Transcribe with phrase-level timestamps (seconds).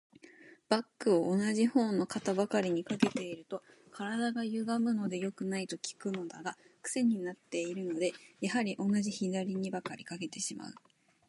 [0.67, 3.61] バッグを同じ方の肩ばかりに掛けていると、
[3.91, 10.73] 体がゆがむので良くない、と聞くのだが、クセになっているので、やはり同じ左にばかり掛けてしまう。